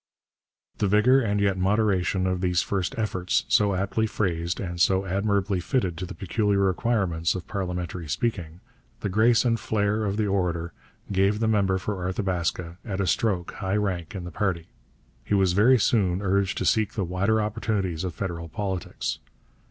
The 0.79 0.87
vigour 0.87 1.19
and 1.19 1.39
yet 1.39 1.59
moderation 1.59 2.25
of 2.25 2.41
these 2.41 2.63
first 2.63 2.97
efforts, 2.97 3.45
so 3.49 3.75
aptly 3.75 4.07
phrased 4.07 4.59
and 4.59 4.81
so 4.81 5.05
admirably 5.05 5.59
fitted 5.59 5.95
to 5.99 6.07
the 6.07 6.15
peculiar 6.15 6.57
requirements 6.57 7.35
of 7.35 7.45
parliamentary 7.45 8.09
speaking, 8.09 8.61
the 9.01 9.09
grace 9.09 9.45
and 9.45 9.59
flair 9.59 10.03
of 10.05 10.17
the 10.17 10.25
orator, 10.25 10.73
gave 11.11 11.39
the 11.39 11.47
member 11.47 11.77
for 11.77 11.97
Arthabaska 12.03 12.77
at 12.83 12.99
a 12.99 13.05
stroke 13.05 13.51
high 13.51 13.77
rank 13.77 14.15
in 14.15 14.23
the 14.23 14.31
party. 14.31 14.69
He 15.23 15.35
was 15.35 15.53
very 15.53 15.77
soon 15.77 16.23
urged 16.23 16.57
to 16.57 16.65
seek 16.65 16.93
the 16.93 17.05
wider 17.05 17.39
opportunities 17.39 18.03
of 18.03 18.15
federal 18.15 18.49
politics. 18.49 19.19